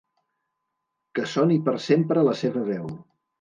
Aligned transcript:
Que 1.19 1.25
soni 1.33 1.59
per 1.67 1.75
sempre 1.89 2.25
la 2.29 2.35
seva 2.41 2.65
veu. 2.73 2.91